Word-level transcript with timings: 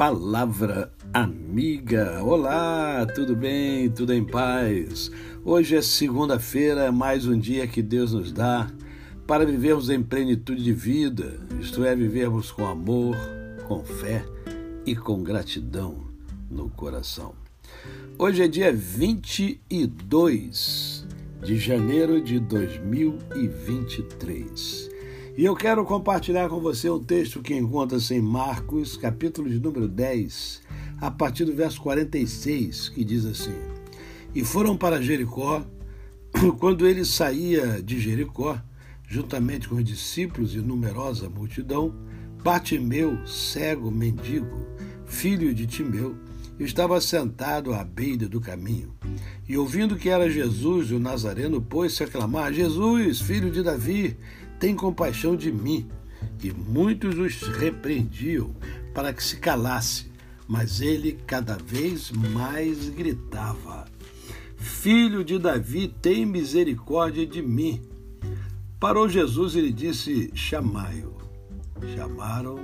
Palavra 0.00 0.88
Amiga. 1.12 2.24
Olá, 2.24 3.04
tudo 3.14 3.36
bem? 3.36 3.90
Tudo 3.90 4.14
em 4.14 4.24
paz? 4.24 5.10
Hoje 5.44 5.76
é 5.76 5.82
segunda-feira, 5.82 6.90
mais 6.90 7.26
um 7.26 7.38
dia 7.38 7.66
que 7.66 7.82
Deus 7.82 8.14
nos 8.14 8.32
dá 8.32 8.72
para 9.26 9.44
vivermos 9.44 9.90
em 9.90 10.02
plenitude 10.02 10.64
de 10.64 10.72
vida, 10.72 11.38
isto 11.60 11.84
é, 11.84 11.94
vivermos 11.94 12.50
com 12.50 12.66
amor, 12.66 13.14
com 13.68 13.84
fé 13.84 14.24
e 14.86 14.96
com 14.96 15.22
gratidão 15.22 16.08
no 16.50 16.70
coração. 16.70 17.34
Hoje 18.18 18.42
é 18.42 18.48
dia 18.48 18.72
22 18.72 21.06
de 21.42 21.58
janeiro 21.58 22.22
de 22.22 22.40
2023. 22.40 24.89
E 25.40 25.44
eu 25.46 25.56
quero 25.56 25.86
compartilhar 25.86 26.50
com 26.50 26.60
você 26.60 26.90
um 26.90 27.02
texto 27.02 27.40
que 27.40 27.54
encontra-se 27.54 28.14
em 28.14 28.20
Marcos, 28.20 28.94
capítulo 28.94 29.48
de 29.48 29.58
número 29.58 29.88
10, 29.88 30.60
a 31.00 31.10
partir 31.10 31.46
do 31.46 31.54
verso 31.54 31.80
46, 31.80 32.90
que 32.90 33.02
diz 33.02 33.24
assim: 33.24 33.54
E 34.34 34.44
foram 34.44 34.76
para 34.76 35.00
Jericó. 35.00 35.64
Quando 36.60 36.86
ele 36.86 37.06
saía 37.06 37.82
de 37.82 37.98
Jericó, 37.98 38.60
juntamente 39.08 39.66
com 39.66 39.76
os 39.76 39.84
discípulos 39.84 40.54
e 40.54 40.58
numerosa 40.58 41.30
multidão, 41.30 41.94
Bartimeu, 42.44 43.26
cego, 43.26 43.90
mendigo, 43.90 44.66
filho 45.06 45.54
de 45.54 45.66
Timeu, 45.66 46.16
estava 46.58 47.00
sentado 47.00 47.72
à 47.72 47.82
beira 47.82 48.28
do 48.28 48.42
caminho. 48.42 48.94
E 49.48 49.56
ouvindo 49.56 49.96
que 49.96 50.10
era 50.10 50.28
Jesus, 50.28 50.90
o 50.90 50.98
Nazareno, 50.98 51.62
pôs-se 51.62 52.04
a 52.04 52.06
clamar: 52.06 52.52
Jesus, 52.52 53.22
filho 53.22 53.50
de 53.50 53.62
Davi, 53.62 54.18
tem 54.60 54.76
compaixão 54.76 55.34
de 55.34 55.50
mim. 55.50 55.88
E 56.44 56.52
muitos 56.52 57.18
os 57.18 57.40
repreendiam 57.56 58.54
para 58.94 59.12
que 59.12 59.24
se 59.24 59.38
calasse, 59.38 60.06
mas 60.46 60.80
ele 60.80 61.18
cada 61.26 61.56
vez 61.56 62.10
mais 62.10 62.90
gritava: 62.90 63.86
Filho 64.56 65.24
de 65.24 65.38
Davi, 65.38 65.88
tem 65.88 66.26
misericórdia 66.26 67.26
de 67.26 67.42
mim. 67.42 67.80
Parou 68.78 69.08
Jesus 69.08 69.54
e 69.54 69.62
lhe 69.62 69.72
disse: 69.72 70.30
Chamai-o. 70.34 71.18
Chamaram 71.96 72.58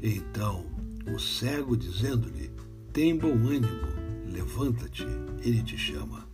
então 0.00 0.64
o 1.12 1.18
cego, 1.18 1.76
dizendo-lhe: 1.76 2.50
Tem 2.92 3.16
bom 3.16 3.32
ânimo, 3.32 3.88
levanta-te, 4.30 5.06
ele 5.42 5.62
te 5.62 5.76
chama. 5.76 6.26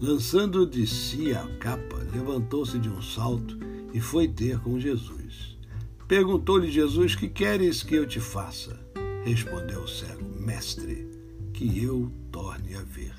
Lançando 0.00 0.66
de 0.66 0.86
si 0.86 1.32
a 1.32 1.46
capa, 1.58 1.98
levantou-se 2.12 2.78
de 2.78 2.88
um 2.88 3.02
salto 3.02 3.69
e 3.92 4.00
foi 4.00 4.28
ter 4.28 4.58
com 4.60 4.78
Jesus. 4.78 5.58
Perguntou-lhe 6.06 6.70
Jesus: 6.70 7.14
Que 7.14 7.28
queres 7.28 7.82
que 7.82 7.94
eu 7.94 8.06
te 8.06 8.20
faça? 8.20 8.78
Respondeu 9.24 9.82
o 9.82 9.88
cego: 9.88 10.24
Mestre, 10.40 11.08
que 11.52 11.82
eu 11.82 12.10
torne 12.32 12.74
a 12.74 12.82
ver. 12.82 13.14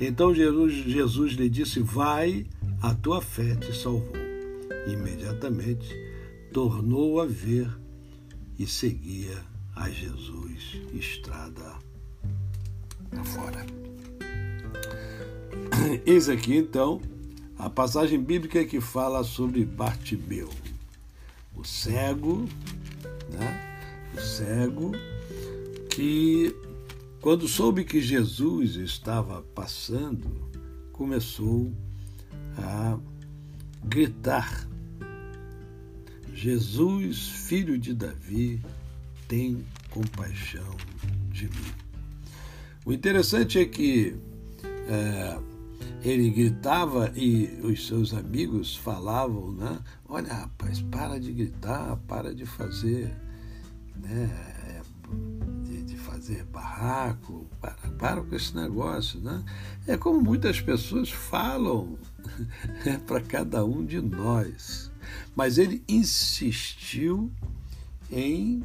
Então 0.00 0.34
Jesus, 0.34 0.72
Jesus 0.72 1.32
lhe 1.32 1.48
disse: 1.48 1.80
Vai, 1.80 2.46
a 2.80 2.94
tua 2.94 3.20
fé 3.20 3.54
te 3.56 3.76
salvou. 3.76 4.12
Imediatamente 4.86 5.88
tornou 6.52 7.20
a 7.20 7.26
ver 7.26 7.68
e 8.58 8.66
seguia 8.66 9.42
a 9.74 9.88
Jesus 9.88 10.80
estrada 10.92 11.78
fora. 13.24 13.64
Eis 16.06 16.28
aqui 16.28 16.56
então 16.56 17.00
a 17.62 17.70
passagem 17.70 18.20
bíblica 18.20 18.64
que 18.64 18.80
fala 18.80 19.22
sobre 19.22 19.64
Bartimeu, 19.64 20.50
o 21.54 21.62
cego, 21.62 22.48
né? 23.30 23.78
o 24.16 24.20
cego 24.20 24.90
que, 25.88 26.52
quando 27.20 27.46
soube 27.46 27.84
que 27.84 28.00
Jesus 28.00 28.74
estava 28.74 29.42
passando, 29.54 30.28
começou 30.90 31.72
a 32.58 32.98
gritar: 33.84 34.68
Jesus, 36.34 37.28
filho 37.28 37.78
de 37.78 37.94
Davi, 37.94 38.60
tem 39.28 39.64
compaixão 39.88 40.76
de 41.30 41.44
mim. 41.44 41.72
O 42.84 42.92
interessante 42.92 43.60
é 43.60 43.64
que 43.64 44.16
é, 44.88 45.51
ele 46.02 46.30
gritava 46.30 47.12
e 47.14 47.60
os 47.62 47.86
seus 47.86 48.12
amigos 48.12 48.76
falavam, 48.76 49.52
né? 49.52 49.78
Olha, 50.08 50.32
rapaz, 50.32 50.80
para 50.82 51.18
de 51.18 51.32
gritar, 51.32 51.96
para 52.08 52.34
de 52.34 52.44
fazer, 52.44 53.16
né? 53.96 54.30
De, 55.64 55.82
de 55.82 55.96
fazer 55.96 56.44
barraco, 56.44 57.46
para, 57.60 57.74
para 57.98 58.22
com 58.22 58.34
esse 58.34 58.54
negócio, 58.54 59.20
né? 59.20 59.44
É 59.86 59.96
como 59.96 60.20
muitas 60.20 60.60
pessoas 60.60 61.10
falam 61.10 61.96
para 63.06 63.20
cada 63.20 63.64
um 63.64 63.84
de 63.84 64.00
nós. 64.00 64.90
Mas 65.36 65.58
ele 65.58 65.82
insistiu 65.88 67.30
em 68.10 68.62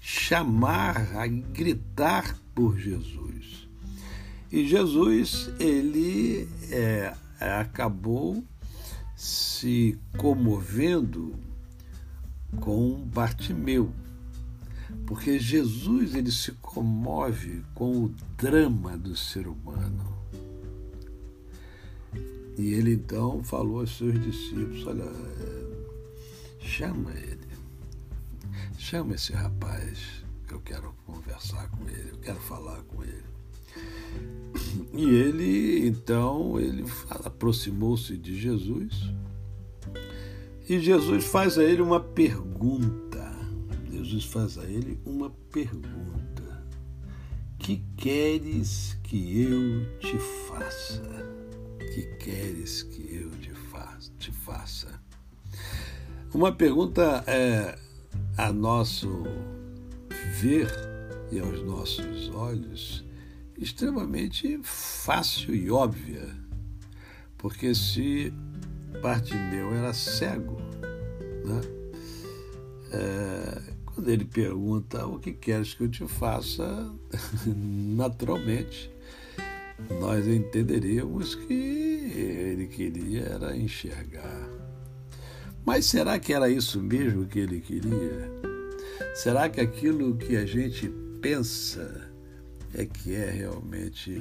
chamar, 0.00 1.16
a 1.16 1.26
gritar 1.26 2.36
por 2.54 2.76
Jesus. 2.76 3.68
E 4.52 4.68
Jesus, 4.68 5.50
ele 5.58 6.46
é, 6.70 7.16
acabou 7.40 8.44
se 9.16 9.98
comovendo 10.18 11.34
com 12.60 12.96
Bartimeu, 13.06 13.90
porque 15.06 15.38
Jesus 15.38 16.14
ele 16.14 16.30
se 16.30 16.52
comove 16.52 17.64
com 17.74 18.04
o 18.04 18.08
drama 18.36 18.98
do 18.98 19.16
ser 19.16 19.48
humano. 19.48 20.12
E 22.58 22.74
ele 22.74 22.92
então 22.92 23.42
falou 23.42 23.80
aos 23.80 23.96
seus 23.96 24.22
discípulos: 24.22 24.86
Olha, 24.86 25.10
chama 26.60 27.10
ele, 27.12 27.48
chama 28.76 29.14
esse 29.14 29.32
rapaz, 29.32 30.22
que 30.46 30.52
eu 30.52 30.60
quero 30.60 30.94
conversar 31.06 31.70
com 31.70 31.88
ele, 31.88 32.10
eu 32.10 32.18
quero 32.18 32.40
falar 32.40 32.82
com 32.82 33.02
ele. 33.02 33.32
E 34.92 35.04
ele, 35.04 35.86
então, 35.86 36.60
ele 36.60 36.84
aproximou-se 37.08 38.16
de 38.16 38.38
Jesus 38.38 39.12
e 40.68 40.78
Jesus 40.78 41.24
faz 41.24 41.58
a 41.58 41.64
ele 41.64 41.82
uma 41.82 42.00
pergunta. 42.00 43.30
Jesus 43.90 44.24
faz 44.24 44.56
a 44.58 44.64
ele 44.64 44.98
uma 45.04 45.30
pergunta. 45.50 46.64
Que 47.58 47.82
queres 47.96 48.96
que 49.02 49.42
eu 49.42 49.98
te 49.98 50.16
faça? 50.48 51.02
Que 51.92 52.02
queres 52.16 52.82
que 52.84 53.14
eu 53.14 53.30
te 53.32 53.50
faça? 53.50 54.10
Te 54.18 54.32
faça? 54.32 54.88
Uma 56.32 56.52
pergunta 56.52 57.24
é, 57.26 57.76
a 58.38 58.52
nosso 58.52 59.24
ver 60.40 60.70
e 61.30 61.38
aos 61.38 61.62
nossos 61.64 62.30
olhos 62.30 63.04
extremamente 63.58 64.60
fácil 64.62 65.54
e 65.54 65.70
óbvia, 65.70 66.28
porque 67.38 67.74
se 67.74 68.32
Bartimeu 69.00 69.74
era 69.74 69.92
cego, 69.92 70.60
né? 71.44 71.60
É, 72.92 73.62
quando 73.86 74.08
ele 74.08 74.24
pergunta 74.24 75.06
o 75.06 75.18
que 75.18 75.32
queres 75.32 75.74
que 75.74 75.84
eu 75.84 75.88
te 75.88 76.06
faça, 76.06 76.92
naturalmente 77.46 78.90
nós 80.00 80.26
entenderíamos 80.26 81.34
que 81.34 81.52
ele 81.52 82.66
queria 82.66 83.22
era 83.22 83.56
enxergar. 83.56 84.48
Mas 85.64 85.86
será 85.86 86.18
que 86.18 86.32
era 86.32 86.48
isso 86.50 86.80
mesmo 86.82 87.26
que 87.26 87.38
ele 87.38 87.60
queria? 87.60 88.30
Será 89.14 89.48
que 89.48 89.60
aquilo 89.60 90.16
que 90.16 90.36
a 90.36 90.44
gente 90.44 90.88
pensa 91.20 92.11
é 92.74 92.84
que 92.86 93.14
é 93.14 93.30
realmente 93.30 94.20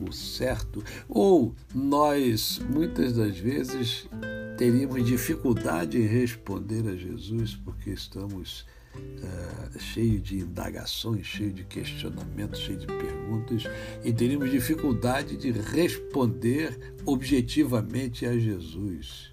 o 0.00 0.12
certo? 0.12 0.82
Ou 1.08 1.54
nós, 1.74 2.60
muitas 2.70 3.14
das 3.14 3.36
vezes, 3.38 4.08
teríamos 4.56 5.04
dificuldade 5.04 5.98
em 5.98 6.06
responder 6.06 6.86
a 6.88 6.96
Jesus 6.96 7.56
porque 7.56 7.90
estamos 7.90 8.66
uh, 8.96 9.78
cheios 9.78 10.22
de 10.22 10.38
indagações, 10.40 11.26
cheios 11.26 11.54
de 11.54 11.64
questionamentos, 11.64 12.60
cheios 12.60 12.80
de 12.80 12.86
perguntas 12.86 13.64
e 14.04 14.12
teríamos 14.12 14.50
dificuldade 14.50 15.36
de 15.36 15.50
responder 15.50 16.94
objetivamente 17.04 18.26
a 18.26 18.38
Jesus. 18.38 19.30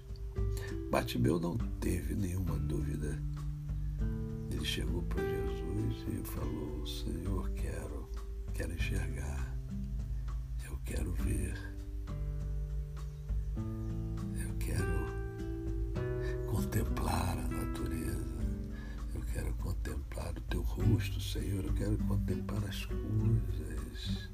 Bartimeu 0.90 1.38
não 1.38 1.56
teve 1.80 2.14
nenhuma 2.14 2.56
dúvida. 2.56 3.22
Ele 4.50 4.64
chegou 4.64 5.02
para 5.02 5.22
Jesus 5.22 6.04
e 6.08 6.26
falou: 6.26 6.86
Senhor, 6.86 7.50
quero 7.50 8.07
quero 8.58 8.72
enxergar, 8.72 9.56
eu 10.68 10.76
quero 10.84 11.12
ver, 11.12 11.54
eu 13.56 14.52
quero 14.58 15.06
contemplar 16.44 17.38
a 17.38 17.48
natureza, 17.56 18.36
eu 19.14 19.20
quero 19.32 19.54
contemplar 19.54 20.32
do 20.32 20.40
teu 20.40 20.62
rosto, 20.62 21.20
Senhor. 21.20 21.66
Eu 21.66 21.72
quero 21.74 21.96
contemplar 21.98 22.64
as 22.64 22.84
coisas. 22.84 24.28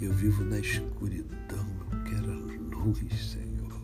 Eu 0.00 0.12
vivo 0.14 0.44
na 0.44 0.58
escuridão. 0.58 1.66
Eu 1.92 2.04
quero 2.10 2.32
a 2.32 2.76
luz, 2.76 3.24
Senhor. 3.24 3.82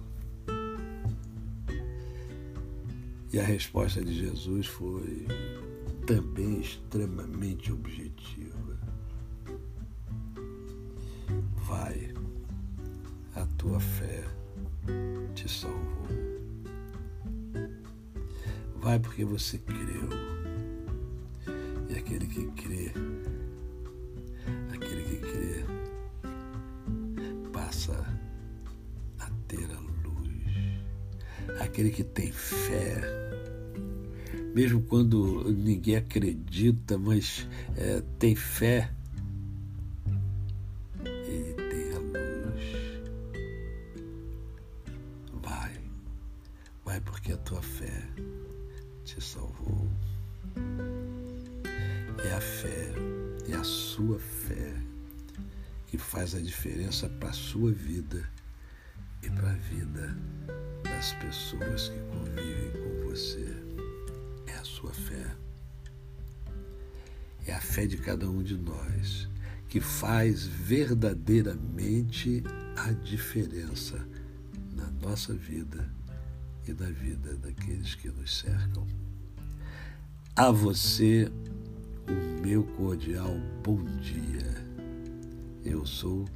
E 3.33 3.38
a 3.38 3.44
resposta 3.44 4.05
de 4.05 4.15
Jesus 4.15 4.67
foi 4.67 5.29
também 6.06 6.61
extremamente 6.61 7.73
objetiva. 7.73 8.46
Tua 13.67 13.81
fé 13.81 14.25
te 15.35 15.51
salvou. 15.51 16.07
Vai 18.77 19.01
porque 19.01 19.25
você 19.25 19.59
creu. 19.59 20.09
E 21.89 21.99
aquele 21.99 22.27
que 22.29 22.47
crê, 22.53 22.93
aquele 24.73 25.03
que 25.03 25.17
crê, 25.17 25.65
passa 27.53 27.93
a 29.19 29.31
ter 29.49 29.69
a 29.73 29.81
luz. 29.81 31.61
Aquele 31.61 31.91
que 31.91 32.05
tem 32.05 32.31
fé, 32.31 33.01
mesmo 34.55 34.81
quando 34.83 35.51
ninguém 35.53 35.97
acredita, 35.97 36.97
mas 36.97 37.49
é, 37.77 38.01
tem 38.19 38.37
fé, 38.37 38.93
porque 47.26 47.32
a 47.32 47.37
tua 47.38 47.61
fé 47.61 48.08
te 49.05 49.20
salvou. 49.20 49.90
É 52.25 52.32
a 52.32 52.40
fé, 52.40 52.93
é 53.49 53.55
a 53.55 53.64
sua 53.64 54.17
fé 54.20 54.73
que 55.88 55.99
faz 55.99 56.37
a 56.37 56.40
diferença 56.40 57.08
para 57.08 57.31
a 57.31 57.32
sua 57.32 57.73
vida 57.73 58.31
e 59.25 59.31
para 59.31 59.50
a 59.50 59.55
vida 59.55 60.17
das 60.84 61.14
pessoas 61.14 61.88
que 61.88 61.99
convivem 62.17 62.70
com 62.70 63.11
você. 63.11 63.56
É 64.46 64.52
a 64.52 64.64
sua 64.64 64.93
fé. 64.93 65.34
É 67.44 67.55
a 67.55 67.61
fé 67.61 67.88
de 67.88 67.96
cada 67.96 68.31
um 68.31 68.40
de 68.40 68.56
nós 68.56 69.28
que 69.69 69.81
faz 69.81 70.46
verdadeiramente 70.46 72.44
a 72.76 72.93
diferença 72.93 74.06
na 74.76 74.88
nossa 75.02 75.34
vida 75.34 75.96
e 76.69 76.73
na 76.73 76.91
vida 76.91 77.35
daqueles 77.37 77.95
que 77.95 78.09
nos 78.09 78.39
cercam. 78.39 78.87
A 80.35 80.51
você, 80.51 81.31
o 82.09 82.43
meu 82.43 82.65
cordial 82.65 83.35
bom 83.63 83.83
dia. 84.01 84.67
Eu 85.65 85.87
sou 85.87 86.29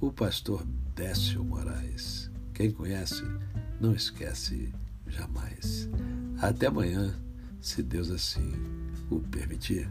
o 0.00 0.12
pastor 0.12 0.64
Décio 0.94 1.44
Moraes. 1.44 2.30
Quem 2.52 2.70
conhece, 2.70 3.22
não 3.80 3.94
esquece 3.94 4.72
jamais. 5.06 5.88
Até 6.40 6.66
amanhã, 6.66 7.14
se 7.60 7.82
Deus 7.82 8.10
assim 8.10 8.52
o 9.10 9.20
permitir. 9.20 9.90